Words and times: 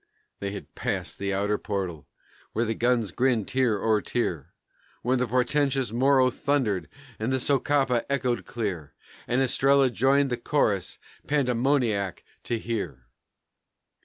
They 0.39 0.49
had 0.49 0.73
passed 0.73 1.19
the 1.19 1.31
outer 1.31 1.59
portal 1.59 2.07
where 2.53 2.65
the 2.65 2.73
guns 2.73 3.11
grinned, 3.11 3.49
tier 3.49 3.77
o'er 3.77 4.01
tier, 4.01 4.51
When 5.03 5.19
portentous 5.27 5.91
Morro 5.91 6.31
thundered, 6.31 6.89
and 7.19 7.31
Socapa 7.33 8.03
echoed 8.09 8.43
clear, 8.47 8.95
And 9.27 9.43
Estrella 9.43 9.91
joined 9.91 10.31
the 10.31 10.37
chorus 10.37 10.97
pandemoniac 11.27 12.23
to 12.45 12.57
hear. 12.57 13.09